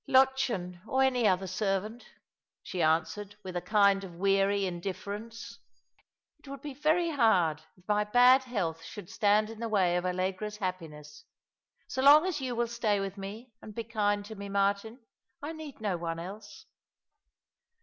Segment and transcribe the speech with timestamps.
[0.09, 2.03] "iiottchen, or any other servant,"
[2.63, 5.59] she answered, with a kind of weary indifference."
[6.39, 10.03] It would bo very hard if my bad health should stand in the way of
[10.03, 11.25] Allegra's happiness.
[11.87, 15.01] So long as you will stay with me and be kind to me, Martin,
[15.39, 16.65] I need no one else."